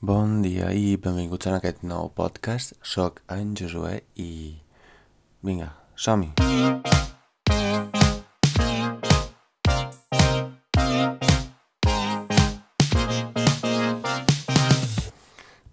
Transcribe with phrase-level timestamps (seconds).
[0.00, 2.72] Bon dia i benvinguts en aquest nou podcast.
[2.80, 4.56] Soc en Josué i...
[5.44, 6.30] Vinga, som-hi!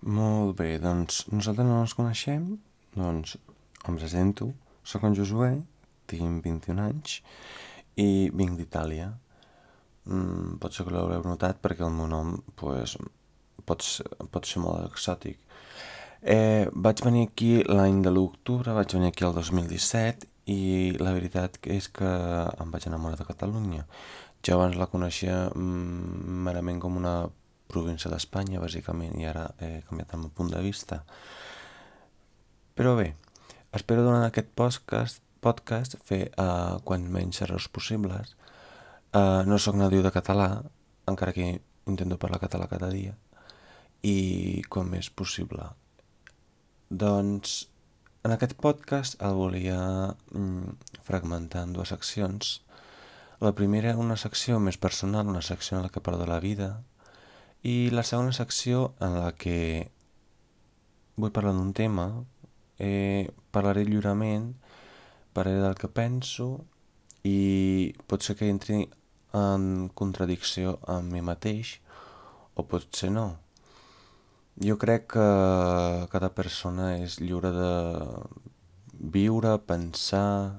[0.04, 2.50] Molt bé, doncs nosaltres no ens coneixem,
[3.00, 3.38] doncs
[3.88, 4.50] em presento,
[4.84, 5.54] soc en Josué,
[6.12, 7.22] tinc 21 anys
[7.96, 9.08] i vinc d'Itàlia.
[10.04, 12.98] Mm, potser que l'haureu notat perquè el meu nom pues,
[13.66, 15.40] pot, ser, pot ser molt exòtic.
[16.22, 21.60] Eh, vaig venir aquí l'any de l'octubre, vaig venir aquí el 2017 i la veritat
[21.68, 23.86] és que em vaig enamorar de Catalunya.
[24.46, 27.28] Jo abans la coneixia mm, merament com una
[27.68, 31.02] província d'Espanya, bàsicament, i ara he canviat el meu punt de vista.
[32.78, 33.12] Però bé,
[33.76, 38.36] espero durant aquest podcast, podcast fer uh, quants menys errors possibles.
[39.12, 40.50] Uh, no sóc nadiu de català,
[41.10, 43.16] encara que intento parlar català cada dia,
[44.04, 45.72] i com més possible.
[46.90, 47.68] Doncs
[48.28, 49.80] en aquest podcast el volia
[50.36, 50.74] mm,
[51.08, 52.58] fragmentar en dues seccions.
[53.40, 56.72] La primera una secció més personal, una secció en la que parlo de la vida,
[57.64, 59.90] i la segona secció en la que
[61.16, 62.10] vull parlar d'un tema,
[62.80, 64.52] eh, parlaré lliurement,
[65.34, 66.66] parlaré del que penso
[67.24, 68.84] i pot ser que entri
[69.38, 71.78] en contradicció amb mi mateix
[72.56, 73.30] o pot ser no.
[74.58, 75.26] Jo crec que
[76.10, 77.74] cada persona és lliure de
[78.98, 80.58] viure, pensar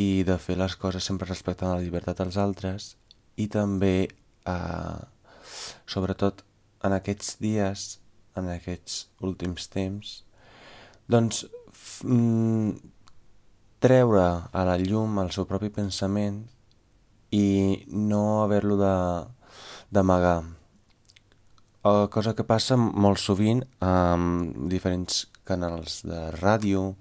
[0.00, 2.88] i de fer les coses sempre respectant la llibertat dels altres
[3.36, 4.08] i també
[4.48, 5.00] eh,
[5.84, 6.40] sobretot
[6.88, 7.86] en aquests dies,
[8.36, 10.16] en aquests últims temps,
[11.12, 11.44] doncs
[12.00, 12.80] mm,
[13.84, 16.46] treure a la llum el seu propi pensament
[17.36, 20.55] i no haver-lo d'amagar.
[22.10, 26.94] Cosa que passa molt sovint amb diferents canals de ràdio,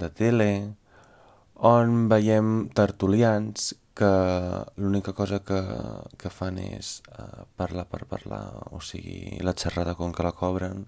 [0.00, 0.50] de tele,
[1.54, 4.10] on veiem tertulians que
[4.76, 5.60] l'única cosa que,
[6.18, 8.42] que fan és uh, parlar per parlar,
[8.74, 10.82] o sigui, la xerrada com que la cobren,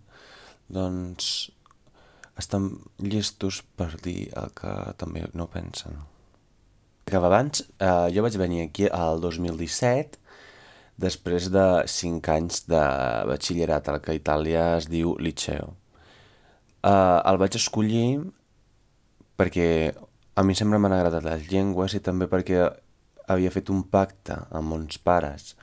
[0.67, 1.53] doncs
[2.37, 6.03] estan llestos per dir el que també no pensen.
[7.07, 10.19] Que abans, uh, jo vaig venir aquí al 2017,
[11.01, 12.83] després de 5 anys de
[13.29, 15.75] batxillerat, el que a Itàlia es diu liceo.
[16.87, 18.23] Uh, el vaig escollir
[19.37, 19.69] perquè
[20.37, 22.63] a mi sempre m'han agradat les llengües i també perquè
[23.27, 25.55] havia fet un pacte amb uns pares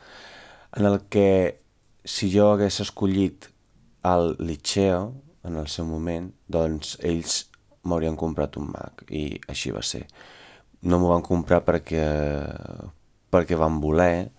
[0.75, 1.63] en el que
[2.03, 3.47] si jo hagués escollit
[4.03, 7.43] el Liceo en el seu moment, doncs ells
[7.87, 10.03] m'haurien comprat un Mac i així va ser.
[10.83, 12.03] No m'ho van comprar perquè,
[13.31, 14.31] perquè van voler,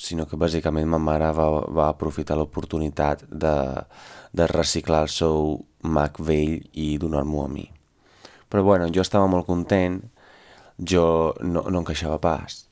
[0.00, 3.56] sinó que bàsicament ma mare va, va aprofitar l'oportunitat de,
[4.32, 7.66] de reciclar el seu Mac vell i donar-m'ho a mi.
[8.50, 10.00] Però bueno, jo estava molt content,
[10.76, 11.04] jo
[11.44, 12.64] no, no encaixava pas.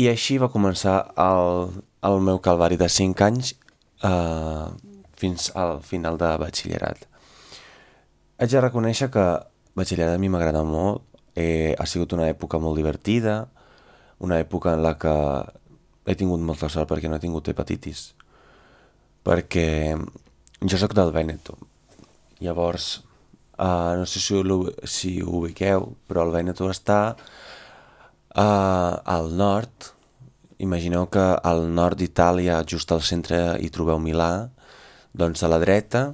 [0.00, 1.70] I així va començar el,
[2.08, 3.54] el meu calvari de 5 anys
[4.06, 4.66] eh,
[5.20, 7.06] fins al final de batxillerat.
[8.40, 9.26] Haig de reconèixer que
[9.76, 11.04] batxillerat a mi m'agrada molt,
[11.36, 13.42] eh, ha sigut una època molt divertida,
[14.24, 15.16] una època en la que
[16.06, 18.10] he tingut molta sort perquè no he tingut hepatitis,
[19.26, 19.68] perquè
[20.64, 21.58] jo sóc del Vèneto.
[22.40, 23.00] Llavors,
[23.60, 24.34] Uh, no sé si,
[24.88, 29.90] si ho ubiqueu, però el Veneto està uh, al nord.
[30.64, 34.48] Imagineu que al nord d'Itàlia, just al centre, hi trobeu Milà.
[35.12, 36.06] Doncs a la dreta,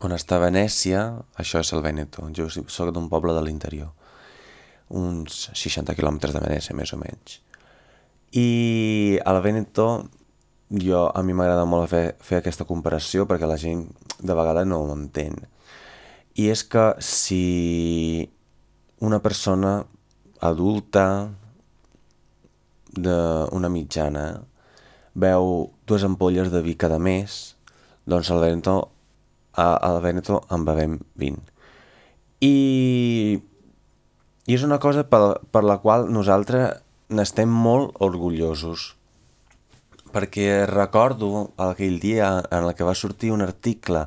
[0.00, 1.02] on està Venècia,
[1.36, 2.24] això és el Veneto.
[2.32, 3.92] Jo soc d'un poble de l'interior.
[4.88, 7.42] Uns 60 quilòmetres de Venècia, més o menys.
[8.36, 10.08] I al Veneto
[10.68, 13.86] jo, a mi m'agrada molt fer, fer aquesta comparació perquè la gent
[14.20, 15.38] de vegades no ho entén
[16.38, 18.28] i és que si
[19.02, 19.80] una persona
[20.40, 21.04] adulta
[22.94, 24.24] d'una mitjana
[25.18, 27.56] veu dues ampolles de vi cada mes,
[28.06, 28.76] doncs al Veneto,
[29.58, 31.42] al Veneto en bevem 20.
[32.46, 32.54] I,
[34.46, 36.78] i és una cosa per, per la qual nosaltres
[37.08, 38.94] n'estem molt orgullosos
[40.12, 44.06] perquè recordo aquell dia en el que va sortir un article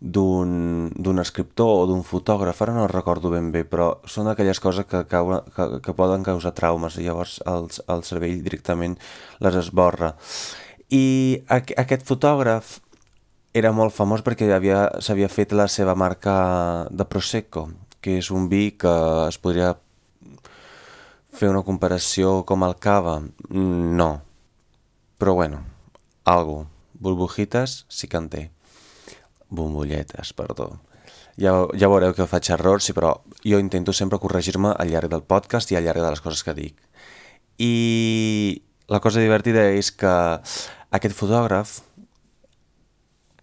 [0.00, 5.02] d'un escriptor o d'un fotògraf, ara no recordo ben bé, però són aquelles coses que,
[5.04, 8.96] cau, que, que poden causar traumes i llavors el, el cervell directament
[9.44, 10.14] les esborra.
[10.88, 12.78] I aqu aquest fotògraf
[13.52, 17.68] era molt famós perquè s'havia fet la seva marca de Prosecco,
[18.00, 18.96] que és un vi que
[19.28, 19.74] es podria
[21.32, 23.20] fer una comparació com el cava.
[23.50, 24.10] No.
[25.20, 25.64] Però bueno,
[26.24, 26.66] algo
[27.00, 28.42] Burbujites sí que en té.
[29.48, 30.70] Bombolletes, perdó.
[31.40, 35.24] Ja, ja veureu que faig errors, sí, però jo intento sempre corregir-me al llarg del
[35.24, 36.76] podcast i al llarg de les coses que dic.
[37.58, 38.62] I
[38.92, 40.12] la cosa divertida és que
[40.90, 41.78] aquest fotògraf,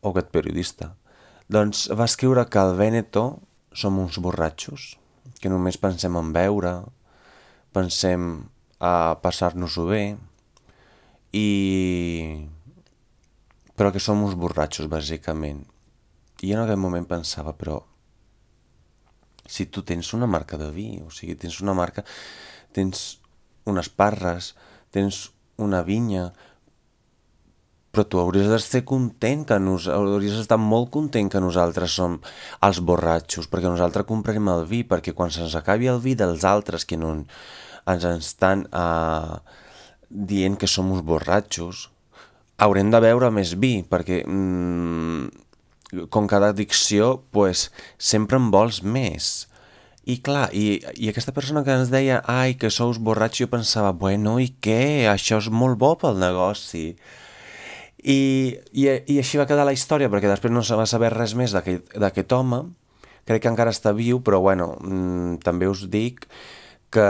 [0.02, 0.94] o aquest periodista,
[1.50, 3.40] doncs va escriure que al Veneto
[3.74, 4.96] som uns borratxos,
[5.42, 6.74] que només pensem en beure,
[7.76, 8.46] pensem
[8.80, 10.04] a passar-nos-ho bé,
[11.34, 11.48] i...
[13.78, 15.66] però que som uns borratxos, bàsicament.
[16.46, 17.80] I en aquell moment pensava, però
[19.48, 22.04] si tu tens una marca de vi, o sigui, tens una marca,
[22.76, 23.18] tens
[23.68, 24.54] unes parres,
[24.92, 25.28] tens
[25.58, 26.30] una vinya,
[27.98, 32.20] però tu hauries d'estar content que nos, hauries d'estar molt content que nosaltres som
[32.62, 36.86] els borratxos, perquè nosaltres comprarem el vi, perquè quan se'ns acabi el vi dels altres
[36.86, 37.16] que no
[37.90, 39.42] ens estan uh,
[40.10, 41.88] dient que som uns borratxos,
[42.62, 49.48] haurem de beure més vi, perquè mm, com cada addicció, pues, sempre en vols més.
[50.06, 53.90] I clar, i, i aquesta persona que ens deia ai, que sous borratxos, jo pensava,
[53.90, 55.08] bueno, i què?
[55.10, 56.92] Això és molt bo pel negoci.
[58.08, 58.20] I,
[58.72, 61.52] i, i així va quedar la història, perquè després no se va saber res més
[61.52, 62.62] d'aquest home,
[63.28, 66.24] crec que encara està viu, però bueno, mmm, també us dic
[66.94, 67.08] que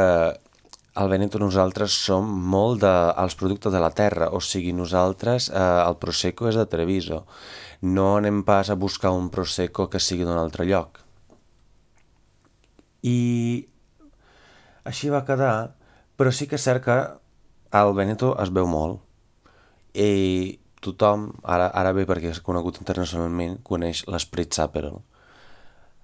[0.97, 5.61] al Veneto nosaltres som molt dels de, productes de la terra, o sigui, nosaltres eh,
[5.83, 7.21] el Prosecco és de Treviso,
[7.85, 10.97] no anem pas a buscar un Prosecco que sigui d'un altre lloc.
[13.05, 13.67] I
[14.89, 15.75] així va quedar,
[16.17, 16.97] però sí que és cert que
[17.77, 19.03] al Veneto es veu molt.
[19.93, 25.01] I tothom, ara, ara bé perquè és conegut internacionalment, coneix l'Esprit Saperol.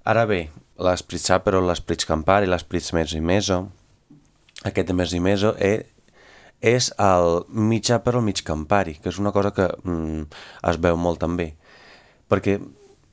[0.09, 0.47] Ara bé,
[0.83, 3.59] l'Esprit Saperol, l'Esprit Campari, l'Esprit Meso i Meso,
[4.63, 5.85] aquest de Meso i Meso és,
[6.63, 10.29] és el mig Aperol, mig Campari, que és una cosa que mm,
[10.71, 11.53] es veu molt també.
[12.31, 12.57] Perquè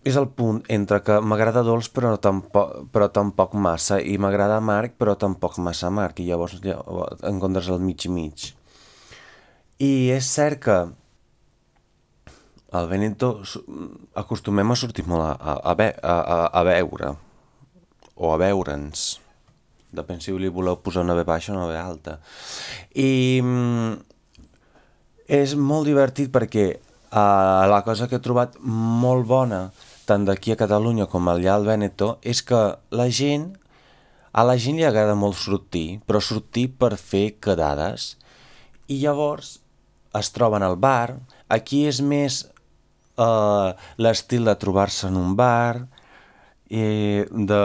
[0.05, 4.95] és el punt entre que m'agrada dolç però tampoc, però tampoc massa i m'agrada amarg
[4.97, 6.57] però tampoc massa amarg i llavors
[7.29, 8.47] encontres el mig mig
[9.77, 10.79] i és cert que
[12.73, 13.41] al Veneto
[14.15, 17.15] acostumem a sortir molt a, a, a, a, a veure
[18.15, 19.19] o a veure'ns
[19.91, 22.19] depèn si li voleu posar una B baixa o una B alta.
[22.95, 23.93] I mm,
[25.31, 29.69] és molt divertit perquè uh, la cosa que he trobat molt bona
[30.07, 33.53] tant d'aquí a Catalunya com allà al Veneto, és que la gent,
[34.35, 38.17] a la gent li agrada molt sortir, però sortir per fer quedades.
[38.91, 39.61] I llavors
[40.19, 42.43] es troben al bar, aquí és més
[43.21, 45.85] uh, l'estil de trobar-se en un bar,
[46.71, 47.63] i de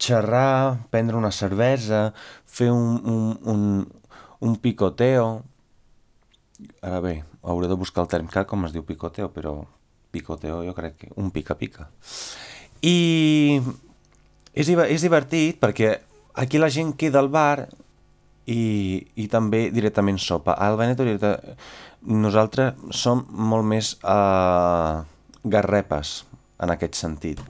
[0.00, 2.10] xerrar, prendre una cervesa,
[2.46, 3.62] fer un, un, un,
[4.40, 5.42] un picoteo...
[6.84, 9.54] Ara bé, hauré de buscar el terme com es diu picoteo, però
[10.12, 11.88] picoteo jo crec que un pica-pica.
[12.84, 13.60] I
[14.52, 15.94] és, és divertit perquè
[16.34, 17.68] aquí la gent queda al bar
[18.50, 18.62] i,
[19.22, 20.56] i també directament sopa.
[20.58, 21.06] Al Veneto
[22.10, 25.00] nosaltres som molt més uh,
[25.44, 26.14] garrepes
[26.60, 27.40] en aquest sentit.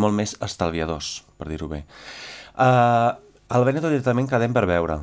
[0.00, 1.84] Molt més estalviadors, per dir-ho bé.
[2.54, 3.12] Uh,
[3.50, 5.00] al Veneto directament quedem per veure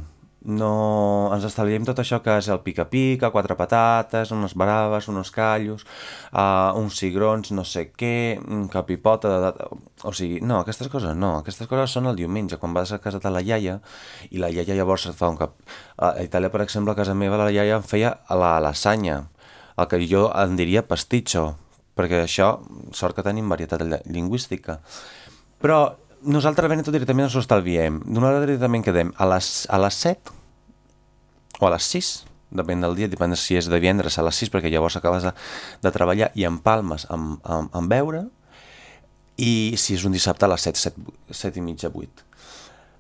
[0.47, 5.83] no ens estalviem tot això que és el pica-pica, quatre patates, unes braves, unos callos,
[6.31, 9.68] uh, uns cigrons, no sé què, un capipota de.
[10.07, 13.19] O sigui, no, aquestes coses no, aquestes coses són el diumenge, quan vas a casa
[13.19, 13.81] de la iaia
[14.31, 15.59] i la iaia llavors et fa un cap...
[15.97, 19.25] A Itàlia, per exemple, a casa meva la iaia em feia la lasanya,
[19.75, 21.57] el que jo en diria pasticcio,
[21.97, 22.54] perquè això,
[22.95, 24.80] sort que tenim varietat lingüística.
[25.59, 25.81] Però
[26.23, 27.99] nosaltres a Veneto directament ens ho estalviem.
[28.06, 30.36] Nosaltres directament quedem a les, a les 7
[31.59, 32.11] o a les 6,
[32.57, 35.26] depèn del dia, depèn de si és de divendres a les 6, perquè llavors acabes
[35.28, 35.33] de,
[35.83, 38.26] de treballar i empalmes amb, amb, amb beure,
[39.37, 42.26] i si és un dissabte a les 7, 7, 7 i mitja, 8.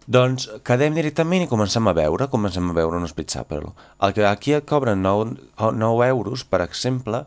[0.07, 3.73] Doncs quedem directament i comencem a veure, comencem a veure un Spritz Aperol.
[3.99, 5.35] El que aquí et cobren 9,
[5.75, 7.25] 9 euros, per exemple,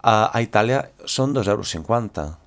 [0.00, 2.38] a, a Itàlia són 2,50 euros.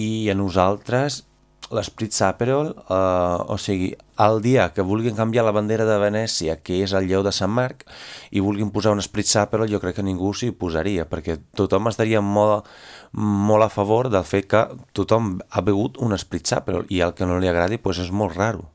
[0.00, 1.24] I a nosaltres
[1.70, 6.80] l'Esprit Saperol, eh, o sigui, el dia que vulguin canviar la bandera de Venècia, que
[6.84, 7.86] és el lleu de Sant Marc,
[8.30, 12.20] i vulguin posar un Esprit Saperol, jo crec que ningú s'hi posaria, perquè tothom estaria
[12.20, 12.68] molt,
[13.12, 17.28] molt a favor del fet que tothom ha begut un Esprit Saperol, i el que
[17.28, 18.66] no li agradi pues, és molt raro.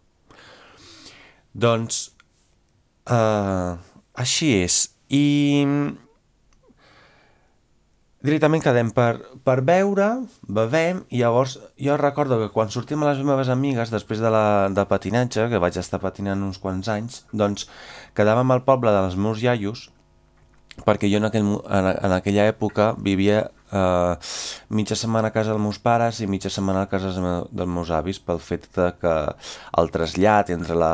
[1.53, 2.09] Doncs,
[3.11, 3.75] eh,
[4.15, 4.81] així és.
[5.13, 5.65] I
[8.25, 10.09] directament quedem per, per beure,
[10.57, 14.45] bevem, i llavors jo recordo que quan sortim amb les meves amigues, després de, la,
[14.73, 17.69] de patinatge, que vaig estar patinant uns quants anys, doncs
[18.17, 19.89] quedàvem al poble dels meus iaios,
[20.83, 24.15] perquè jo en, aquell, en, en aquella època vivia eh,
[24.69, 28.19] mitja setmana a casa dels meus pares i mitja setmana a casa dels meus avis
[28.19, 29.15] pel fet de que
[29.79, 30.93] el trasllat entre la,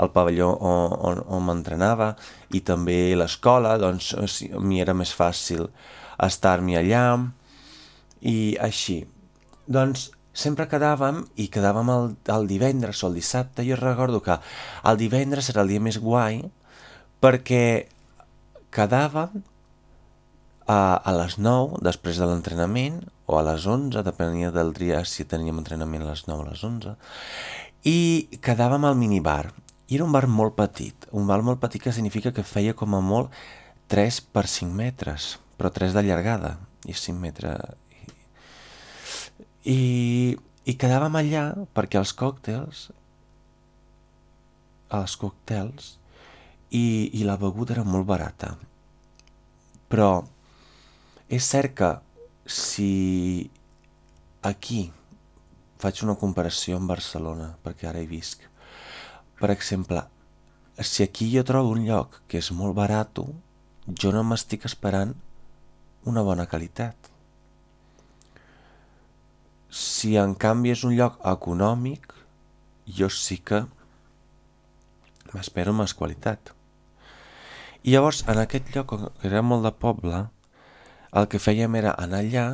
[0.00, 2.14] el pavelló on, on, on m'entrenava
[2.56, 4.14] i també l'escola, doncs
[4.56, 5.68] m'hi era més fàcil
[6.26, 7.04] estar-m'hi allà
[8.20, 9.02] i així.
[9.66, 13.66] Doncs sempre quedàvem i quedàvem el, el divendres o el dissabte.
[13.66, 14.38] Jo recordo que
[14.84, 16.42] el divendres era el dia més guai
[17.22, 17.88] perquè
[18.74, 19.40] quedàvem
[20.68, 25.26] a, a les 9 després de l'entrenament o a les 11, depenia del dia si
[25.28, 26.94] teníem entrenament a les 9 o a les 11
[27.88, 29.50] i quedàvem al minibar
[29.88, 32.94] i era un bar molt petit, un bar molt petit que significa que feia com
[32.94, 33.32] a molt
[33.88, 37.58] 3 per 5 metres, però 3 de llargada i 5 metres
[39.66, 41.44] i, i quedàvem allà
[41.76, 42.88] perquè els còctels
[44.94, 45.96] els còctels
[46.70, 48.54] i, i la beguda era molt barata.
[49.88, 50.24] Però
[51.28, 51.90] és cert que
[52.48, 53.48] si
[54.48, 54.88] aquí
[55.80, 58.44] faig una comparació amb Barcelona perquè ara hi visc
[59.38, 60.02] per exemple
[60.80, 63.20] si aquí jo trobo un lloc que és molt barat
[64.02, 65.12] jo no m'estic esperant
[66.08, 67.08] una bona qualitat
[69.70, 72.12] si en canvi és un lloc econòmic,
[72.98, 73.62] jo sí que
[75.34, 76.54] m'espero més qualitat.
[77.84, 80.24] I llavors, en aquest lloc, que era molt de poble,
[81.18, 82.46] el que fèiem era anar allà,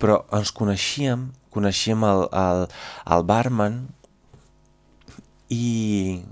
[0.00, 2.66] però ens coneixíem, coneixíem el, el,
[3.16, 3.82] el barman
[5.50, 6.22] i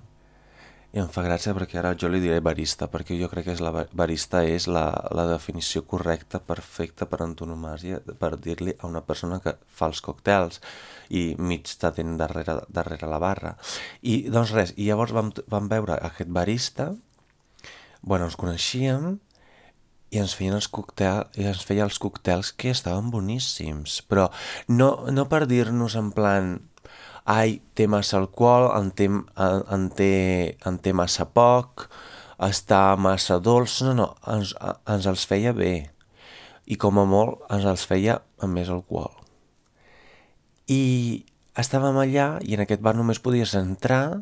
[0.88, 3.60] i em fa gràcia perquè ara jo li diré barista, perquè jo crec que és
[3.60, 9.36] la barista és la, la definició correcta, perfecta per antonomàsia, per dir-li a una persona
[9.44, 10.62] que fa els còctels
[11.12, 13.54] i mig t'atén darrere, darrere la barra.
[14.00, 16.94] I doncs res, i llavors vam, vam veure aquest barista,
[18.00, 19.18] bueno, ens coneixíem,
[20.08, 24.30] i ens feien els còctels, i ens feia els còctels que estaven boníssims, però
[24.72, 26.54] no, no per dir-nos en plan
[27.28, 30.12] ai, té massa alcohol, en té, en té,
[30.66, 31.88] en té massa poc,
[32.40, 34.54] està massa dolç, no, no, ens,
[34.88, 35.90] ens els feia bé.
[36.68, 39.12] I com a molt ens els feia amb més alcohol.
[40.72, 41.24] I
[41.58, 44.20] estàvem allà i en aquest bar només podies entrar.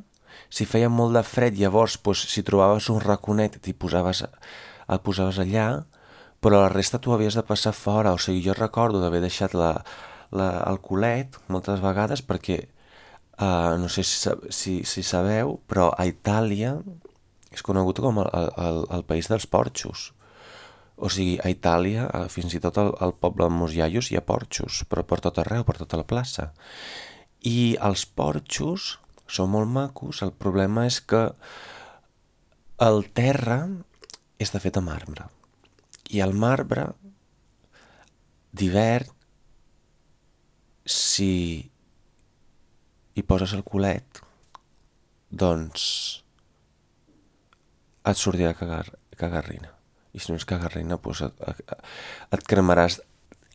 [0.50, 5.40] Si feia molt de fred, llavors doncs, si trobaves un raconet t'hi posaves, et posaves
[5.42, 5.68] allà,
[6.42, 9.72] però la resta tu havies de passar fora, o sigui, jo recordo d'haver deixat la,
[10.30, 12.60] la, el culet moltes vegades perquè
[13.36, 14.16] Uh, no sé si,
[14.48, 16.78] si, si sabeu, però a Itàlia
[17.52, 20.10] és conegut com el, el, el país dels porxos.
[20.96, 25.04] O sigui, a Itàlia, fins i tot al, poble de Mosiaios hi ha porxos, però
[25.04, 26.50] per tot arreu, per tota la plaça.
[27.44, 28.94] I els porxos
[29.28, 31.26] són molt macos, el problema és que
[32.86, 33.66] el terra
[34.40, 35.28] està fet de marbre.
[36.12, 36.88] I el marbre,
[38.56, 39.12] d'hivern,
[40.86, 41.68] si
[43.16, 44.20] i poses el culet,
[45.32, 45.86] doncs
[48.06, 48.84] et sortirà cagar,
[49.18, 49.72] cagarrina.
[50.14, 51.64] I si no és cagarrina, doncs et,
[52.30, 53.00] et, cremaràs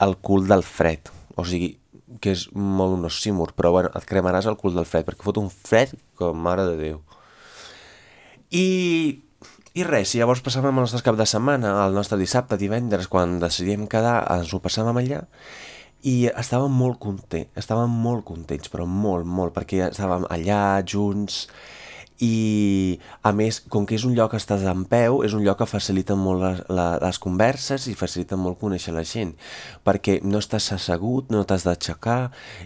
[0.04, 1.10] el cul del fred.
[1.40, 1.76] O sigui,
[2.22, 5.40] que és molt un oxímor, però bueno, et cremaràs el cul del fred, perquè fot
[5.42, 7.02] un fred com mare de Déu.
[8.52, 8.66] I,
[9.78, 13.40] i res, i llavors passàvem el nostre cap de setmana, el nostre dissabte, divendres, quan
[13.40, 15.24] decidíem quedar, ens ho passàvem allà,
[16.08, 21.46] i estàvem molt contents, estàvem molt contents, però molt, molt, perquè estàvem allà junts
[22.22, 25.58] i a més, com que és un lloc que estàs en peu, és un lloc
[25.62, 26.62] que facilita molt les,
[27.02, 29.34] les converses i facilita molt conèixer la gent,
[29.86, 32.20] perquè no estàs assegut, no t'has d'aixecar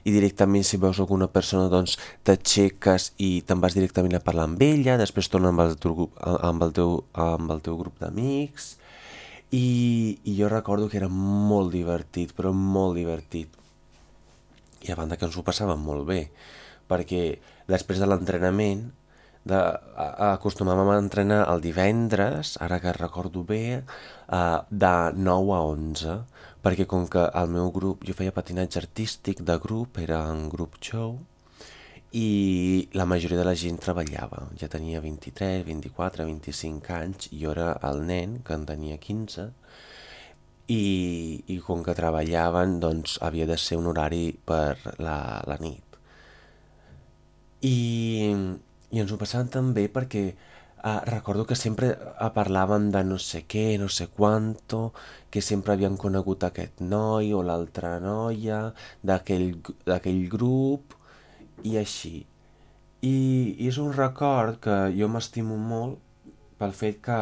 [0.04, 1.96] i directament si veus alguna persona doncs
[2.28, 6.68] t'aixeques i te'n vas directament a parlar amb ella, després torna amb el teu, amb
[6.68, 8.76] el teu, amb el teu grup d'amics
[9.52, 13.52] i, i jo recordo que era molt divertit, però molt divertit.
[14.86, 16.22] I a banda que ens ho passàvem molt bé,
[16.90, 17.24] perquè
[17.70, 18.86] després de l'entrenament
[19.46, 19.60] de,
[20.32, 26.18] acostumàvem a entrenar el divendres, ara que recordo bé, uh, de 9 a 11,
[26.66, 30.80] perquè com que el meu grup, jo feia patinatge artístic de grup, era en grup
[30.82, 31.20] show,
[32.16, 34.46] i la majoria de la gent treballava.
[34.60, 39.50] Ja tenia 23, 24, 25 anys i jo era el nen, que en tenia 15,
[40.72, 40.84] i,
[41.52, 46.00] i com que treballaven, doncs havia de ser un horari per la, la nit.
[47.68, 47.76] I,
[48.96, 53.44] I ens ho passàvem també perquè uh, recordo que sempre uh, parlàvem de no sé
[53.44, 54.94] què, no sé quanto,
[55.30, 58.70] que sempre havien conegut aquest noi o l'altra noia
[59.04, 60.95] d'aquell grup,
[61.64, 62.26] i així.
[63.06, 63.16] I,
[63.60, 66.02] I és un record que jo m'estimo molt
[66.60, 67.20] pel fet que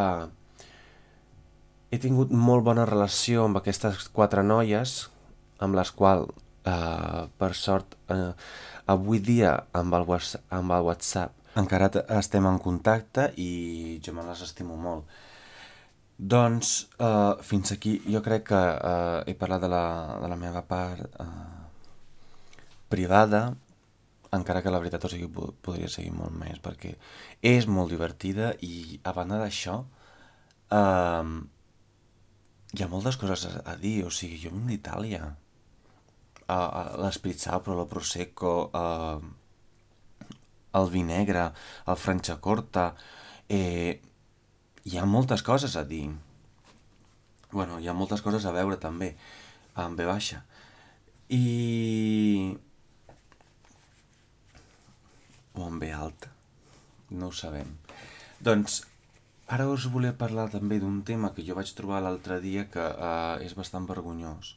[1.94, 4.96] he tingut molt bona relació amb aquestes quatre noies,
[5.60, 6.32] amb les quals,
[6.66, 8.34] eh, per sort, eh,
[8.88, 10.08] avui dia amb el,
[10.50, 15.06] amb el WhatsApp encara estem en contacte i jo me les estimo molt.
[16.18, 19.84] Doncs eh, fins aquí jo crec que eh, he parlat de la,
[20.22, 21.28] de la meva part eh,
[22.90, 23.52] privada,
[24.34, 25.30] encara que la veritat o sigui,
[25.62, 26.96] podria seguir molt més perquè
[27.46, 29.80] és molt divertida i a banda d'això
[30.74, 31.34] eh,
[32.74, 37.78] hi ha moltes coses a, a dir, o sigui, jo vinc d'Itàlia, uh, uh, l'Espritzapro,
[37.78, 40.30] el Prosecco, uh,
[40.80, 41.52] el vi negre,
[41.86, 42.88] el Franciacorta,
[43.46, 44.00] eh,
[44.90, 46.10] hi ha moltes coses a dir.
[47.54, 49.12] bueno, hi ha moltes coses a veure també,
[49.78, 50.42] amb B baixa.
[51.30, 52.58] I...
[55.54, 56.32] o amb B alta,
[57.12, 57.78] no ho sabem.
[58.44, 58.82] Doncs
[59.54, 63.36] Ara us volia parlar també d'un tema que jo vaig trobar l'altre dia que uh,
[63.44, 64.56] és bastant vergonyós.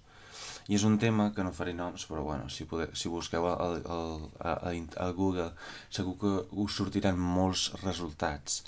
[0.70, 3.82] I és un tema que no faré noms, però bueno, si, poder, si busqueu al,
[3.82, 5.50] al, al, al Google
[5.90, 8.62] segur que us sortiran molts resultats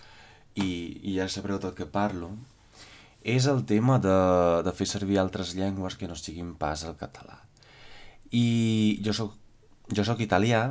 [0.55, 0.69] i,
[1.03, 2.33] i ja sabreu del que parlo.
[3.23, 4.19] És el tema de,
[4.67, 7.41] de fer servir altres llengües que no siguin pas el català.
[8.35, 9.35] I jo soc,
[9.95, 10.67] jo soc italià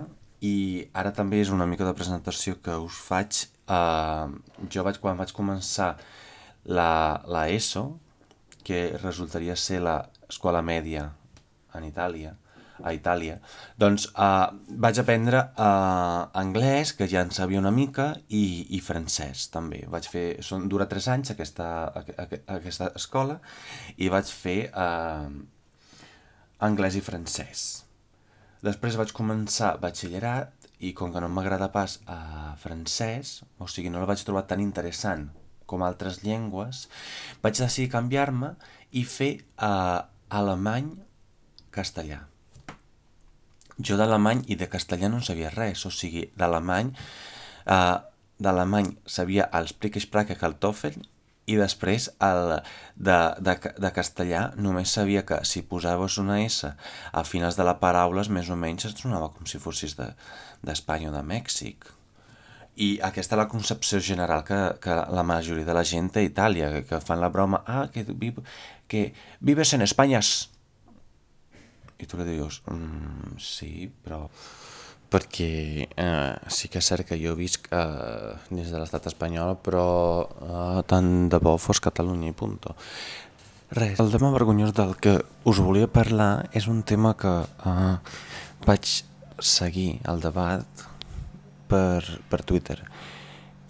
[0.45, 4.31] i ara també és una mica de presentació que us faig Uh,
[4.71, 5.97] jo vaig, quan vaig començar
[6.71, 7.97] la, la ESO,
[8.63, 11.09] que resultaria ser l'escola mèdia
[11.75, 12.31] en Itàlia,
[12.79, 13.35] a Itàlia,
[13.75, 14.47] doncs uh,
[14.85, 19.81] vaig aprendre uh, anglès, que ja en sabia una mica, i, i francès també.
[19.91, 21.67] Vaig fer, són, dura tres anys aquesta,
[22.55, 23.41] aquesta escola,
[23.99, 25.27] i vaig fer uh,
[26.63, 27.67] anglès i francès.
[28.65, 34.01] Després vaig començar batxillerat i com que no m'agrada pas a francès, o sigui, no
[34.01, 35.27] el vaig trobar tan interessant
[35.69, 36.87] com altres llengües,
[37.43, 38.53] vaig decidir canviar-me
[38.95, 40.89] i fer uh, alemany
[41.75, 42.23] castellà.
[43.77, 46.93] Jo d'alemany i de castellà no sabia res, o sigui, d'alemany
[47.69, 47.97] uh,
[48.41, 49.69] d'alemany sabia el
[50.37, 50.97] Kartoffel
[51.47, 52.57] i després el
[52.95, 57.77] de, de, de castellà només sabia que si posaves una S a finals de la
[57.79, 61.87] paraula més o menys et sonava com si fossis d'Espanya de, o de Mèxic.
[62.83, 66.69] I aquesta és la concepció general que, que la majoria de la gent a Itàlia,
[66.75, 68.03] que, que fan la broma, ah, que,
[68.91, 69.07] que
[69.39, 70.21] vives en Espanya.
[71.97, 74.27] I tu li dius, mm, sí, però
[75.11, 79.87] perquè eh, sí que és cert que jo visc eh, des de l'estat espanyol, però
[80.27, 82.75] eh, tant de bo fos Catalunya i punto.
[83.71, 85.17] Res, el tema vergonyós del que
[85.47, 87.95] us volia parlar és un tema que eh,
[88.67, 88.93] vaig
[89.39, 90.87] seguir el debat
[91.67, 92.79] per, per Twitter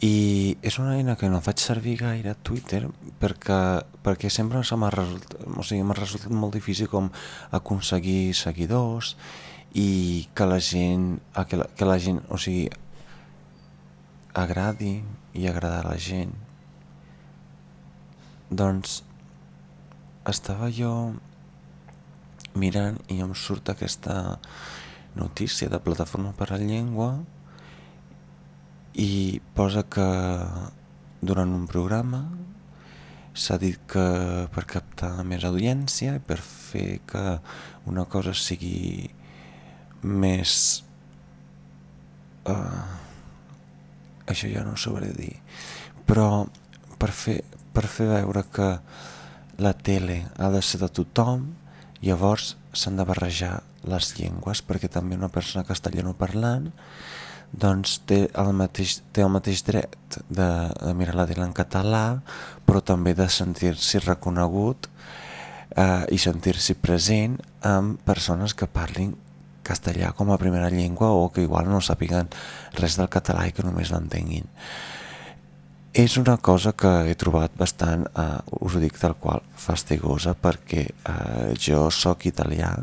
[0.04, 2.84] i és una eina que no faig servir gaire Twitter
[3.18, 7.10] perquè, perquè sempre m'ha resultat, o sigui, resultat molt difícil com
[7.50, 9.16] aconseguir seguidors
[9.74, 11.18] i que la gent,
[11.50, 12.70] que la, que la gent, o sigui,
[14.38, 15.02] agradi
[15.34, 16.36] i agradar a la gent.
[18.50, 19.02] Doncs
[20.30, 21.16] estava jo
[22.54, 24.38] mirant i em surt aquesta
[25.18, 27.10] notícia de Plataforma per a la Llengua
[28.98, 30.06] i posa que
[31.22, 32.24] durant un programa
[33.38, 34.06] s'ha dit que
[34.54, 37.26] per captar més audiència i per fer que
[37.90, 39.06] una cosa sigui
[40.02, 40.82] més...
[42.48, 42.96] Uh,
[44.26, 45.36] això ja no ho sabré dir.
[46.10, 46.48] Però
[46.98, 47.44] per fer,
[47.76, 48.72] per fer veure que
[49.62, 51.52] la tele ha de ser de tothom,
[52.02, 56.72] llavors s'han de barrejar les llengües, perquè també una persona castellano parlant
[57.52, 60.50] doncs té el mateix, té el mateix dret de,
[60.82, 62.20] de mirar la tele en català,
[62.68, 64.90] però també de sentir-s'hi reconegut
[65.78, 69.16] eh, i sentir-s'hi present amb persones que parlin
[69.68, 72.30] castellà com a primera llengua o que igual no sàpiguen
[72.80, 74.48] res del català i que només l'entenguin.
[75.98, 80.86] És una cosa que he trobat bastant, eh, us ho dic tal qual, fastigosa perquè
[80.86, 82.76] eh, jo sóc italià,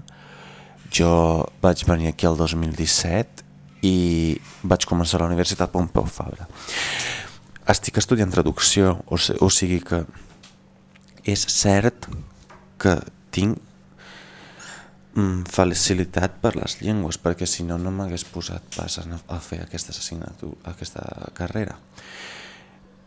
[0.95, 1.11] jo
[1.63, 3.44] vaig venir aquí el 2017
[3.85, 3.95] i
[4.65, 6.47] vaig començar la Universitat Pompeu Fabra.
[7.71, 10.03] Estic estudiant traducció, o, o sigui que
[11.25, 12.09] és cert
[12.81, 12.99] que
[13.33, 13.57] tinc
[15.17, 19.63] mm, facilitat per les llengües, perquè si no, no m'hagués posat pas a, a fer
[19.65, 21.05] aquesta assignatura, aquesta
[21.37, 21.79] carrera.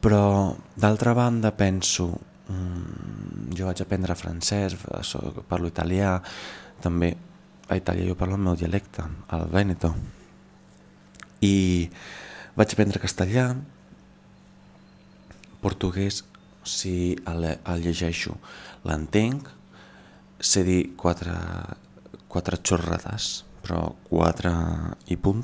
[0.02, 2.10] Però, d'altra banda, penso,
[2.50, 4.78] mm, jo vaig aprendre francès,
[5.50, 6.18] parlo italià,
[6.82, 7.16] també
[7.68, 9.04] a Itàlia jo parlo el meu dialecte,
[9.36, 9.92] el Veneto,
[11.44, 11.90] i
[12.58, 13.52] vaig aprendre castellà,
[15.62, 16.24] portuguès,
[16.68, 18.36] si el, el llegeixo
[18.88, 19.48] l'entenc,
[20.40, 21.34] sé dir quatre,
[22.30, 24.52] quatre xorrades, però quatre
[25.12, 25.44] i punt.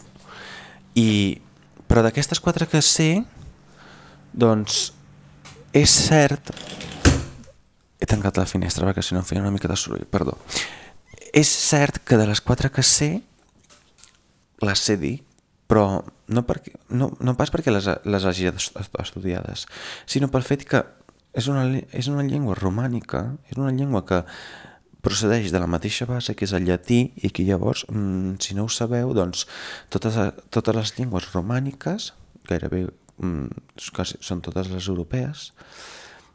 [0.99, 1.39] I,
[1.89, 3.23] però d'aquestes quatre que sé,
[4.33, 4.91] doncs
[5.73, 6.53] és cert...
[8.03, 10.35] He tancat la finestra perquè si no feia una mica de soroll, perdó.
[11.33, 13.13] És cert que de les quatre que sé,
[14.61, 15.15] les sé dir,
[15.73, 19.65] però no, perquè, no, no pas perquè les, les hagi estudiades,
[20.05, 20.83] sinó pel fet que
[21.33, 21.63] és una,
[21.97, 24.21] és una llengua romànica, és una llengua que
[25.03, 28.67] procedeix de la mateixa base que és el llatí i que llavors, mm, si no
[28.67, 29.47] ho sabeu, doncs
[29.89, 30.21] totes,
[30.53, 32.11] totes les llengües romàniques,
[32.45, 32.85] gairebé
[33.17, 33.49] mm,
[33.81, 35.49] són totes les europees,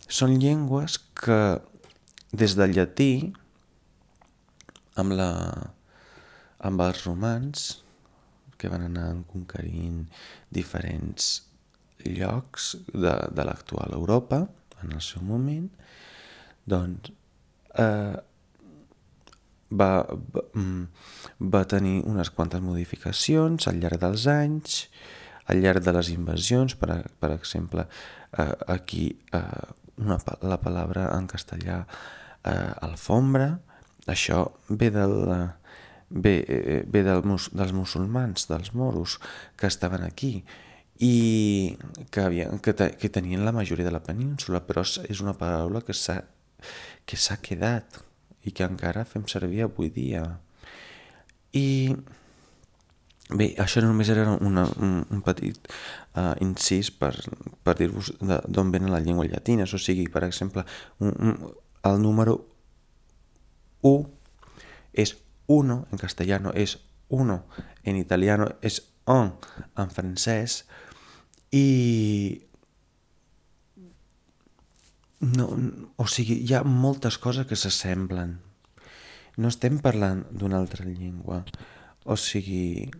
[0.09, 1.43] són llengües que
[2.35, 3.13] des del llatí,
[4.99, 5.33] amb, la,
[6.59, 7.69] amb els romans,
[8.59, 10.05] que van anar conquerint
[10.55, 11.31] diferents
[12.05, 14.45] llocs de, de l'actual Europa
[14.83, 15.69] en el seu moment,
[16.69, 17.11] doncs
[17.79, 18.19] eh,
[19.71, 19.91] va,
[20.35, 20.85] va, mm,
[21.55, 24.79] va tenir unes quantes modificacions al llarg dels anys,
[25.49, 27.87] al llarg de les invasions, per, per exemple,
[28.39, 29.43] eh, aquí eh,
[29.99, 31.83] una, la paraula en castellà
[32.45, 33.57] eh, alfombra,
[34.09, 35.47] això ve del, eh,
[36.11, 39.19] ve del, dels musulmans, dels moros,
[39.57, 40.45] que estaven aquí
[40.99, 41.77] i
[42.11, 45.83] que, havien, que, te, que tenien la majoria de la península, però és una paraula
[45.87, 46.23] que s'ha
[47.07, 48.01] que quedat
[48.45, 50.25] i que encara fem servir avui dia.
[51.55, 51.95] I
[53.31, 55.71] bé, això només era una, un, un petit
[56.17, 57.13] uh, incís per,
[57.63, 60.65] per dir-vos d'on venen les llengües llatines, o sigui, per exemple,
[60.99, 61.51] un, un,
[61.89, 62.41] el número
[63.87, 64.03] 1
[64.99, 65.15] és
[65.49, 67.47] uno en castellano es uno,
[67.83, 69.33] en italiano és un
[69.81, 70.63] en francès
[71.57, 72.45] i
[75.25, 75.49] no,
[75.97, 78.37] o sigui, hi ha moltes coses que s'assemblen.
[79.39, 81.41] No estem parlant d'una altra llengua.
[82.05, 82.91] O sigui,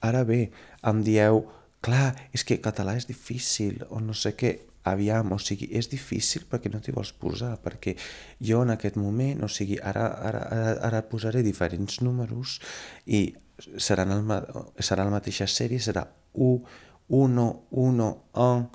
[0.00, 0.46] ara bé,
[0.86, 1.42] em dieu,
[1.84, 6.44] clar, és que català és difícil, o no sé què, aviam, o sigui, és difícil
[6.50, 7.94] perquè no t'hi vols posar, perquè
[8.44, 12.58] jo en aquest moment, o sigui, ara, ara, ara, ara posaré diferents números
[13.06, 13.26] i
[13.78, 14.24] seran el,
[14.82, 16.58] serà la mateixa sèrie, serà 1,
[17.08, 17.46] 1,
[17.84, 18.10] 1,
[18.44, 18.66] 1,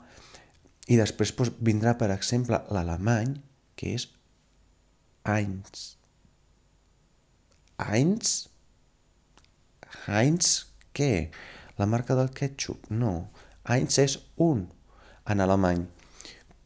[0.89, 3.35] i després doncs, vindrà, per exemple, l'alemany,
[3.77, 4.09] que és
[5.29, 5.83] Eins.
[7.77, 8.49] Eins?
[10.07, 10.49] Heinz,
[10.95, 11.29] què?
[11.77, 12.89] La marca del ketchup?
[12.89, 13.29] No.
[13.69, 14.65] Eins és un
[15.29, 15.85] en alemany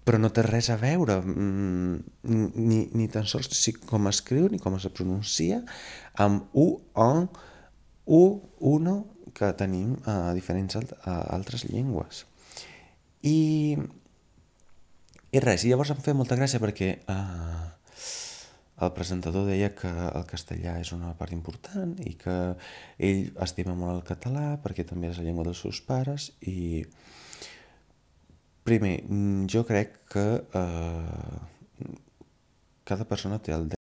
[0.04, 1.96] però no té res a veure mm,
[2.60, 5.62] ni, ni tan sols si com escriu ni com es pronuncia
[6.20, 6.68] amb u,
[7.00, 7.28] on,
[8.06, 8.22] u,
[8.74, 8.98] uno
[9.34, 12.26] que tenim a diferents alt, a altres llengües.
[13.26, 13.78] I,
[15.34, 17.63] i res, i llavors em feia molta gràcia perquè uh,
[18.84, 22.38] el presentador deia que el castellà és una part important i que
[23.00, 26.84] ell estima molt el català perquè també és la llengua dels seus pares i
[28.63, 31.39] Primer, mm, jo crec que eh,
[32.88, 33.80] cada persona té el dret.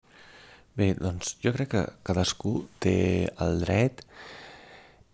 [0.74, 4.02] Bé, doncs jo crec que cadascú té el dret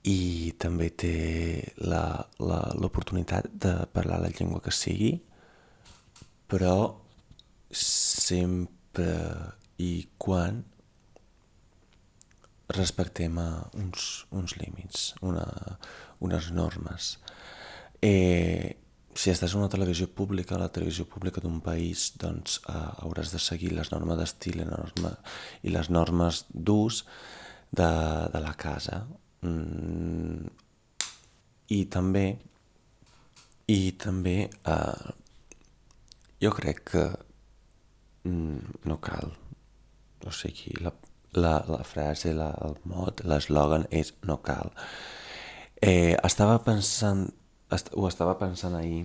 [0.09, 1.13] i també té
[1.81, 5.13] l'oportunitat de parlar la llengua que sigui,
[6.49, 6.95] però
[7.75, 9.11] sempre
[9.83, 10.63] i quan
[12.73, 15.47] respectem uns, uns límits, una,
[16.25, 17.17] unes normes.
[18.01, 18.77] Eh,
[19.19, 23.41] si estàs en una televisió pública, la televisió pública d'un país, doncs eh, hauràs de
[23.43, 25.11] seguir les normes d'estil norma,
[25.67, 27.03] i les normes d'ús
[27.75, 27.89] de,
[28.35, 29.01] de la casa.
[29.43, 30.53] Mm,
[31.75, 32.27] I també,
[33.75, 35.11] i també eh,
[36.47, 37.05] jo crec que
[38.23, 39.35] mm, no cal,
[40.23, 40.95] o sigui, la,
[41.35, 44.71] la, la frase, la, el mot, l'eslògan és no cal.
[45.83, 47.27] Eh, estava pensant
[47.69, 49.05] ho estava pensant ahir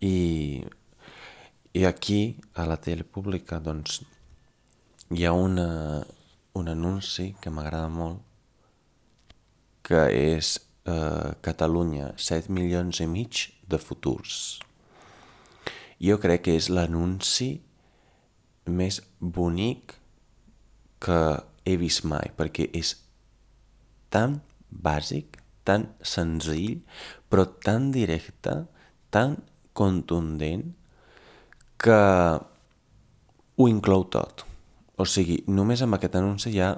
[0.00, 0.64] i,
[1.76, 4.00] i aquí, a la tele pública, doncs,
[5.12, 6.00] hi ha una,
[6.56, 8.22] un anunci que m'agrada molt,
[9.84, 10.54] que és
[10.88, 14.60] eh, Catalunya, 7 milions i mig de futurs.
[16.00, 17.50] Jo crec que és l'anunci
[18.70, 19.98] més bonic
[21.04, 21.20] que
[21.68, 22.94] he vist mai, perquè és
[24.08, 24.38] tan
[24.70, 25.39] bàsic,
[25.70, 26.82] tan senzill,
[27.30, 28.58] però tan directe,
[29.14, 29.38] tan
[29.78, 30.72] contundent,
[31.80, 32.00] que
[33.56, 34.44] ho inclou tot.
[35.00, 36.74] O sigui, només amb aquest anunci ja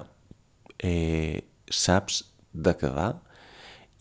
[0.79, 3.09] eh, saps de què va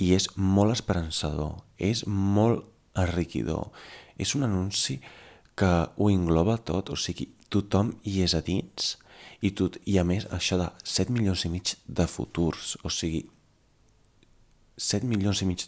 [0.02, 2.66] i és molt esperançador, és molt
[2.98, 3.70] enriquidor,
[4.20, 5.00] és un anunci
[5.58, 8.96] que ho engloba tot, o sigui, tothom hi és a dins
[9.42, 13.24] i, tot, i a més això de 7 milions i mig de futurs, o sigui,
[14.82, 15.66] 7 milions i mig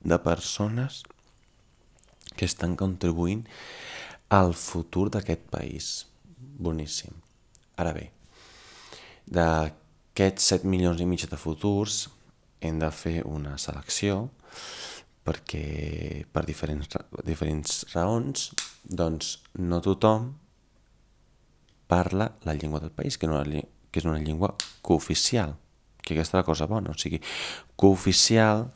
[0.00, 1.02] de persones
[2.36, 3.44] que estan contribuint
[4.30, 5.90] al futur d'aquest país.
[6.36, 7.16] Boníssim.
[7.80, 8.10] Ara bé,
[9.26, 12.06] d'aquests 7 milions i mig de futurs
[12.60, 14.26] hem de fer una selecció
[15.24, 16.88] perquè per diferents,
[17.26, 18.50] diferents raons
[18.84, 20.30] doncs no tothom
[21.90, 24.54] parla la llengua del país, que, no, que és una llengua
[24.86, 25.56] cooficial,
[25.98, 27.18] que aquesta és la cosa bona, o sigui,
[27.80, 28.68] cooficial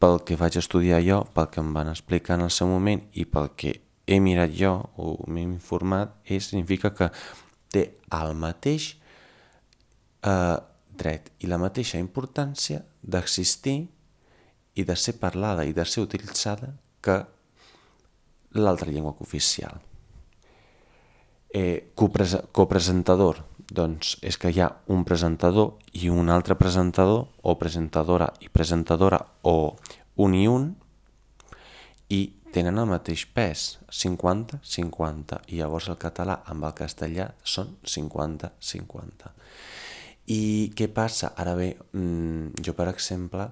[0.00, 3.26] pel que vaig estudiar jo, pel que em van explicar en el seu moment i
[3.28, 7.10] pel que he mirat jo o m'he informat, és, significa que
[7.72, 7.84] té
[8.16, 8.94] el mateix
[10.26, 10.56] eh,
[11.02, 13.78] dret i la mateixa importància d'existir
[14.74, 17.20] i de ser parlada i de ser utilitzada que
[18.58, 19.80] l'altra llengua oficial.
[21.52, 23.42] Eh, copresentador,
[23.72, 29.20] doncs és que hi ha un presentador i un altre presentador o presentadora i presentadora
[29.48, 29.56] o
[30.20, 30.70] un i un
[32.12, 39.32] i tenen el mateix pes, 50-50, i llavors el català amb el castellà són 50-50.
[40.36, 40.42] I
[40.76, 41.32] què passa?
[41.40, 43.48] Ara bé, mm, jo per exemple,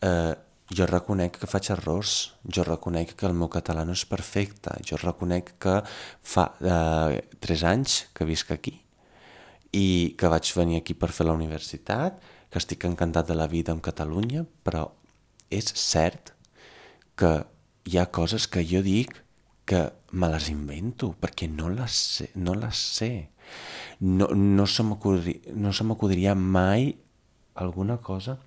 [0.00, 0.34] eh,
[0.72, 4.96] jo reconec que faig errors, jo reconec que el meu català no és perfecte, jo
[4.96, 5.82] reconec que
[6.22, 8.80] fa eh, tres anys que visc aquí
[9.72, 12.18] i que vaig venir aquí per fer la universitat,
[12.50, 14.88] que estic encantat de la vida en Catalunya, però
[15.50, 16.34] és cert
[17.18, 17.44] que
[17.86, 19.14] hi ha coses que jo dic
[19.70, 22.30] que me les invento, perquè no les sé.
[22.34, 23.30] No, les sé.
[24.00, 26.96] no, no se m'acudiria no mai
[27.54, 28.38] alguna cosa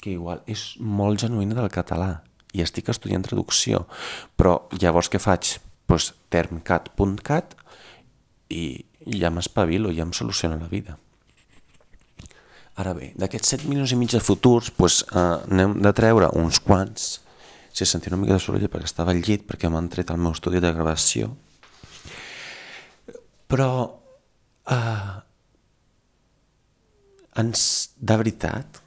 [0.00, 3.86] que igual és molt genuïna del català i estic estudiant traducció,
[4.36, 5.56] però llavors què faig?
[5.86, 7.54] Pues termcat.cat
[8.50, 10.96] i ja m'espavilo, ja em soluciona la vida.
[12.76, 16.60] Ara bé, d'aquests 7 milions i mig de futurs, pues, eh, n'hem de treure uns
[16.60, 17.20] quants.
[17.72, 20.32] Si sentit una mica de soroll perquè estava al llit, perquè m'han tret el meu
[20.32, 21.30] estudi de gravació.
[23.48, 23.70] Però,
[24.68, 25.14] eh,
[27.36, 28.82] ens, de veritat,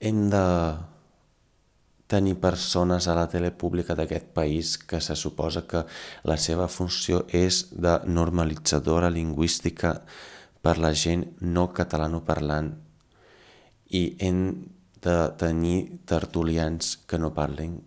[0.00, 0.46] hem de
[2.12, 5.84] tenir persones a la tele pública d'aquest país que se suposa que
[6.28, 9.94] la seva funció és de normalitzadora lingüística
[10.62, 12.70] per la gent no catalanoparlant
[13.96, 14.42] i hem
[15.02, 17.80] de tenir tertulians que no parlen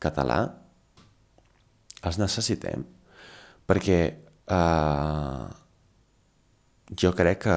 [0.00, 0.40] català?
[2.06, 2.84] Els necessitem?
[3.68, 3.98] Perquè
[4.56, 5.46] eh,
[7.02, 7.56] jo crec que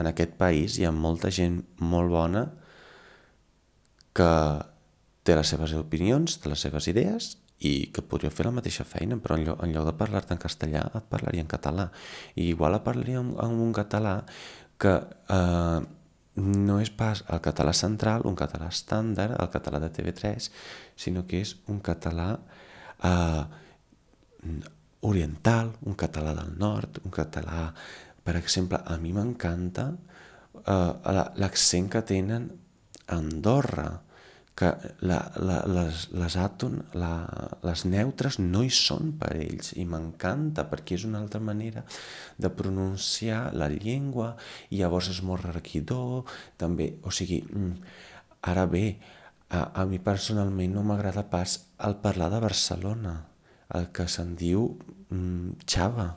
[0.00, 2.44] en aquest país hi ha molta gent molt bona
[4.16, 4.30] que
[5.22, 9.16] té les seves opinions, té les seves idees i que podria fer la mateixa feina,
[9.22, 11.88] però en lloc, en lloc de parlar-te en castellà et parlaria en català.
[12.34, 14.16] I igual et parlaria en, en un català
[14.82, 15.80] que eh,
[16.42, 20.48] no és pas el català central, un català estàndard, el català de TV3,
[20.96, 22.30] sinó que és un català
[23.04, 23.44] eh,
[25.02, 27.68] oriental, un català del nord, un català...
[28.22, 32.44] Per exemple, a mi m'encanta eh, l'accent que tenen
[33.10, 33.88] Andorra,
[34.62, 34.70] que
[35.00, 37.10] la, la, les, les àton, la,
[37.66, 41.82] les neutres no hi són per ells i m'encanta perquè és una altra manera
[42.38, 44.28] de pronunciar la llengua
[44.70, 46.30] i llavors és molt requidor
[46.62, 47.74] també, o sigui, mm,
[48.52, 48.84] ara bé,
[49.50, 53.16] a, a mi personalment no m'agrada pas el parlar de Barcelona,
[53.74, 54.68] el que se'n diu
[55.10, 56.08] mm, Xava,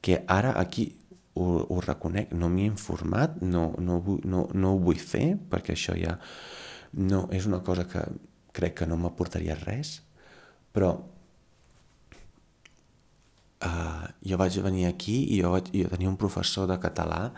[0.00, 0.92] que ara aquí
[1.34, 5.74] ho, ho reconec, no m'hi he informat, no, no, no, no ho vull fer, perquè
[5.74, 6.20] això ja
[6.92, 8.02] no és una cosa que
[8.56, 10.00] crec que no m'aportaria res,
[10.74, 10.90] però
[13.66, 17.30] uh, jo vaig venir aquí i jo, vaig, jo tenia un professor de català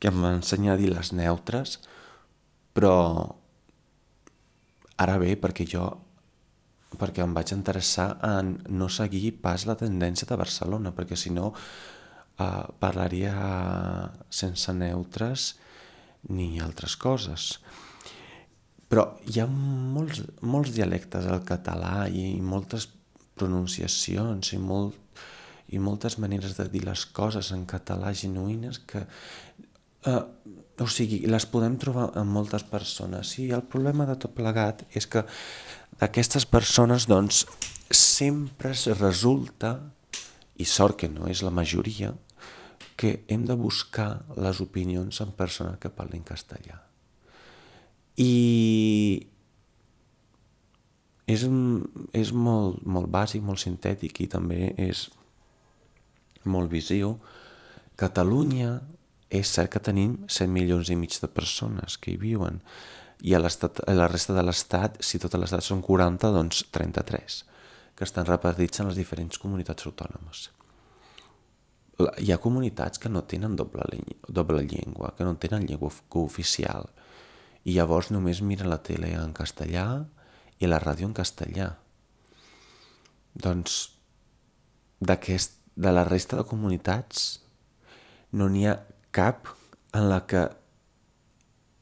[0.00, 1.80] que em va ensenyar a dir les neutres,
[2.76, 2.94] però
[5.00, 5.84] ara bé, perquè jo
[7.00, 11.52] perquè em vaig interessar en no seguir pas la tendència de Barcelona, perquè si no
[11.52, 13.34] uh, parlaria
[14.26, 15.54] sense neutres
[16.28, 17.60] ni altres coses.
[18.90, 22.88] Però hi ha molts, molts dialectes al català i, moltes
[23.38, 24.96] pronunciacions i, molt,
[25.70, 29.04] i moltes maneres de dir les coses en català genuïnes que,
[30.10, 30.20] eh,
[30.80, 33.36] o sigui, les podem trobar en moltes persones.
[33.38, 35.22] I el problema de tot plegat és que
[36.00, 37.44] d'aquestes persones, doncs,
[37.94, 39.76] sempre resulta,
[40.60, 42.12] i sort que no és la majoria,
[43.00, 46.89] que hem de buscar les opinions en persones que parlin castellà.
[48.20, 49.26] I
[51.30, 51.46] és,
[52.16, 55.06] és molt, molt bàsic, molt sintètic i també és
[56.44, 57.14] molt visiu.
[58.00, 58.80] Catalunya
[59.30, 62.60] és cert que tenim 100 milions i mig de persones que hi viuen
[63.22, 67.42] i a, a la resta de l'Estat, si tota l'Estat són 40, doncs 33,
[67.94, 70.48] que estan repartits en les diferents comunitats autònomes.
[72.00, 73.84] Hi ha comunitats que no tenen doble,
[74.26, 76.88] doble llengua, que no tenen llengua cooficial,
[77.64, 79.86] i llavors només miren la tele en castellà
[80.60, 81.74] i la ràdio en castellà.
[83.34, 83.80] Doncs
[85.00, 87.40] d'aquest de la resta de comunitats
[88.36, 88.76] no n'hi ha
[89.16, 89.48] cap
[89.96, 90.48] en la que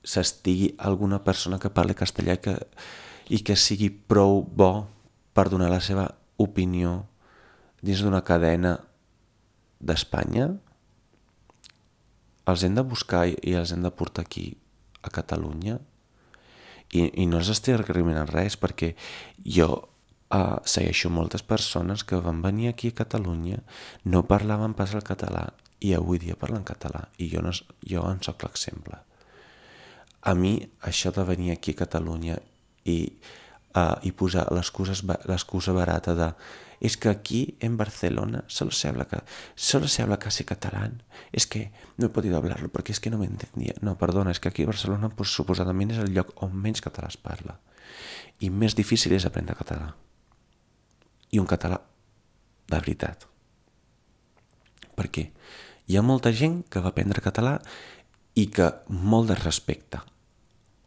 [0.08, 2.54] s'estigui alguna persona que parli castellà i que,
[3.34, 4.86] i que sigui prou bo
[5.34, 6.06] per donar la seva
[6.38, 7.02] opinió
[7.82, 8.78] dins d'una cadena
[9.78, 10.48] d'Espanya,
[12.48, 14.48] els hem de buscar i els hem de portar aquí
[15.02, 15.78] a Catalunya
[16.92, 18.94] i, i no els estic recriminant res perquè
[19.44, 23.60] jo uh, segueixo moltes persones que van venir aquí a Catalunya,
[24.04, 25.48] no parlaven pas el català
[25.80, 27.52] i avui dia parlen català i jo, no,
[27.86, 28.98] jo en sóc l'exemple.
[30.26, 32.38] A mi això de venir aquí a Catalunya
[32.84, 32.98] i,
[33.76, 36.32] uh, i posar l'excusa barata de
[36.80, 39.06] es que aquí en Barcelona solo se habla,
[39.54, 41.02] solo se habla casi catalán.
[41.32, 43.74] Es que no he podido hablarlo porque es que no me entendía.
[43.80, 47.10] No, perdona, és que aquí a Barcelona pues, suposadament és el lloc on menys català
[47.10, 47.58] es parla.
[48.38, 49.94] I més difícil és aprendre català
[51.30, 51.80] i un català
[52.68, 53.26] de veritat.
[54.96, 55.28] Per què?
[55.88, 57.58] Hi ha molta gent que va aprendre català
[58.38, 60.00] i que molt de respecte.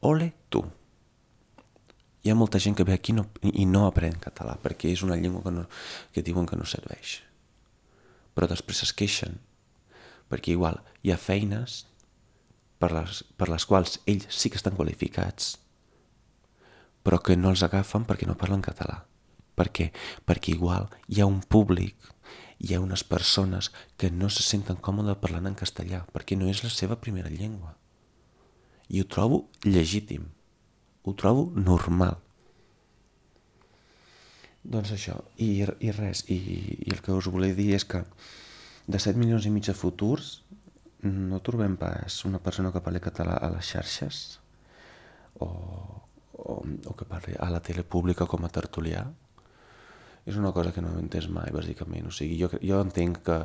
[0.07, 0.31] Ole!
[2.21, 5.17] Hi ha molta gent que ve aquí no, i no aprèn català perquè és una
[5.17, 5.65] llengua que, no,
[6.13, 7.21] que diuen que no serveix.
[8.35, 9.39] Però després es queixen
[10.31, 11.85] perquè igual hi ha feines
[12.79, 15.57] per les, per les quals ells sí que estan qualificats
[17.03, 19.01] però que no els agafen perquè no parlen català.
[19.57, 19.89] Per què?
[20.25, 21.95] Perquè igual hi ha un públic,
[22.61, 26.63] hi ha unes persones que no se senten còmodes parlant en castellà, perquè no és
[26.63, 27.75] la seva primera llengua.
[28.89, 30.29] I ho trobo legítim,
[31.03, 32.17] ho trobo normal.
[34.61, 36.37] Doncs això, i, i res, i,
[36.85, 38.03] i el que us volia dir és que
[38.87, 40.41] de 7 milions i mig de futurs
[41.01, 44.21] no trobem pas una persona que parli català a les xarxes
[45.41, 49.07] o, o, o que parli a la tele pública com a tertulià
[50.25, 52.05] és una cosa que no he entès mai, bàsicament.
[52.07, 53.37] O sigui, jo, jo entenc que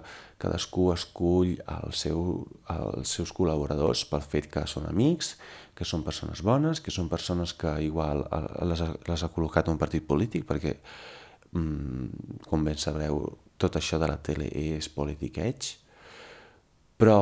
[0.43, 5.35] cadascú escull el seu, els seus col·laboradors pel fet que són amics,
[5.77, 8.27] que són persones bones, que són persones que igual
[8.69, 10.77] les, les ha col·locat un partit polític, perquè,
[11.57, 13.25] mm, com ben sabreu,
[13.57, 15.73] tot això de la tele és politiqueig,
[17.01, 17.21] però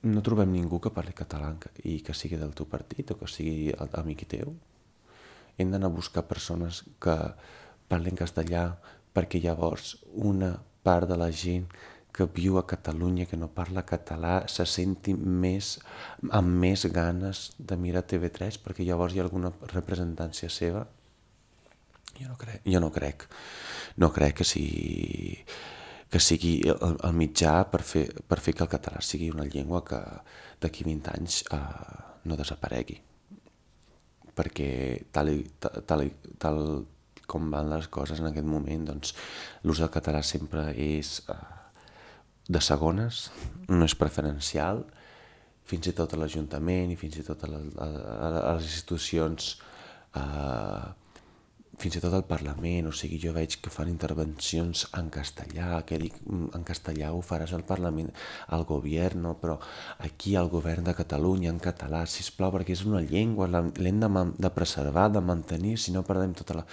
[0.00, 1.52] no trobem ningú que parli català
[1.84, 4.54] i que sigui del teu partit o que sigui amic teu
[5.60, 7.16] hem d'anar a buscar persones que
[7.90, 8.64] parlen castellà
[9.14, 10.54] perquè llavors una
[10.86, 11.66] part de la gent
[12.12, 15.76] que viu a Catalunya, que no parla català, se senti més,
[16.34, 20.86] amb més ganes de mirar TV3 perquè llavors hi ha alguna representància seva.
[22.18, 23.28] Jo no crec, jo no crec,
[24.02, 25.44] no crec que sigui,
[26.10, 29.84] que sigui el, el mitjà per fer, per fer que el català sigui una llengua
[29.86, 30.02] que
[30.60, 31.62] d'aquí 20 anys eh,
[32.26, 32.98] no desaparegui
[34.40, 34.70] perquè
[35.12, 36.08] tal, i, tal,
[36.40, 36.60] tal
[37.30, 39.14] com van les coses en aquest moment, doncs
[39.62, 41.36] l'ús del català sempre és uh,
[42.50, 43.28] de segones,
[43.70, 44.82] no és preferencial,
[45.70, 47.50] fins i tot a l'Ajuntament i fins i tot a,
[47.84, 47.90] a,
[48.56, 49.52] les institucions
[50.18, 50.90] uh,
[51.80, 55.98] fins i tot al Parlament, o sigui, jo veig que fan intervencions en castellà, que
[56.00, 58.10] dic, mm, en castellà ho faràs al Parlament,
[58.48, 59.56] al govern, però
[59.98, 64.08] aquí al govern de Catalunya, en català, si plau, perquè és una llengua, l'hem de,
[64.38, 66.64] de preservar, de mantenir, si no perdem tota la...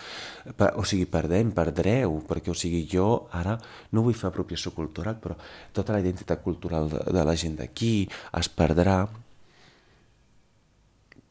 [0.75, 3.57] O sigui, perdem, perdreu, perquè, o sigui, jo ara
[3.91, 5.37] no vull fer apropiació cultural, però
[5.73, 9.07] tota la identitat cultural de, de la gent d'aquí es perdrà,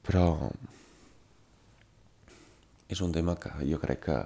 [0.06, 0.26] però
[2.88, 4.20] és un tema que jo crec que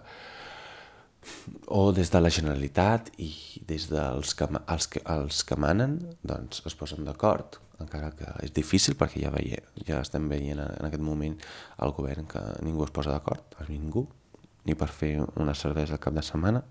[1.69, 3.31] o des de la Generalitat i
[3.69, 8.55] des dels que, els que, els que manen doncs es posen d'acord, encara que és
[8.57, 11.37] difícil perquè ja, veie, ja estem veient en aquest moment
[11.85, 14.07] el govern que ningú es posa d'acord, ningú,
[14.65, 16.65] ni per fer una cervesa al cap de setmana,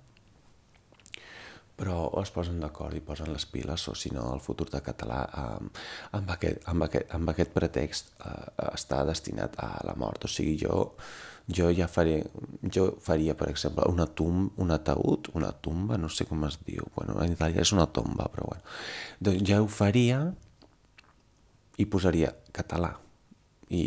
[1.79, 5.21] però es posen d'acord i posen les piles o si no el futur de català
[5.45, 5.77] amb,
[6.17, 8.33] amb, aquest, amb, aquest, amb aquest pretext eh,
[8.73, 10.27] està destinat a la mort.
[10.27, 10.89] O sigui, jo
[11.49, 12.21] jo ja faré,
[12.73, 16.85] jo faria, per exemple, una tum, un ataúd, una tumba, no sé com es diu,
[16.95, 18.63] bueno, en Itàlia és una tomba, però bueno,
[19.19, 20.21] doncs ja ho faria
[21.79, 22.93] i posaria català.
[23.69, 23.83] I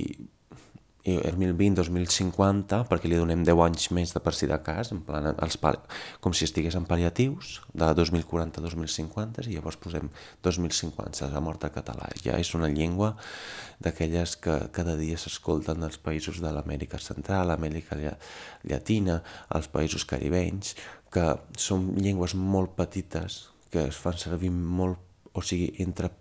[1.04, 5.58] 2020-2050 perquè li donem 10 anys més de per si de cas, en plan, els
[5.58, 5.80] pal
[6.22, 10.10] com si estigués en pal·liatius, de 2040-2050, i llavors posem
[10.46, 12.06] 2050, la mort de català.
[12.22, 13.16] Ja és una llengua
[13.82, 20.76] d'aquelles que cada dia s'escolten als països de l'Amèrica Central, l'Amèrica Llatina, als països caribenys,
[21.12, 25.00] que són llengües molt petites, que es fan servir molt,
[25.34, 26.12] o sigui, entre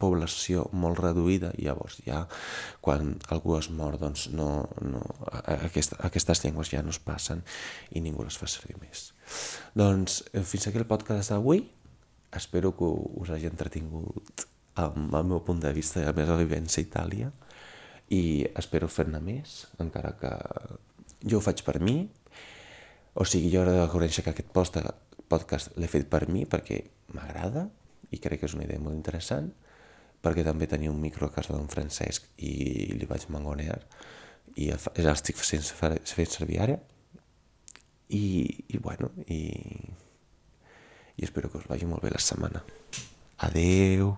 [0.00, 2.24] població molt reduïda i llavors ja
[2.84, 5.02] quan algú es mor doncs no, no,
[5.44, 7.42] aquest, aquestes llengües ja no es passen
[7.90, 9.10] i ningú les fa servir més.
[9.78, 11.64] Doncs eh, fins aquí el podcast d'avui.
[12.36, 12.88] Espero que
[13.22, 14.46] us hagi entretingut
[14.78, 17.32] amb el meu punt de vista i la meva vivència a Itàlia.
[18.14, 20.32] I espero fer-ne més encara que
[21.24, 22.02] jo ho faig per mi.
[23.18, 24.52] O sigui, jo he de reconèixer que aquest
[25.28, 26.84] podcast l'he fet per mi perquè
[27.16, 27.66] m'agrada
[28.10, 29.50] i crec que és una idea molt interessant
[30.22, 33.78] perquè també tenia un micro a casa d'en Francesc i li vaig mangonear
[34.58, 34.70] i
[35.04, 36.78] l'estic fent, fent servir ara
[38.08, 38.24] i,
[38.68, 39.42] i bueno i,
[41.16, 42.64] i espero que us vagi molt bé la setmana.
[43.46, 44.16] Adeu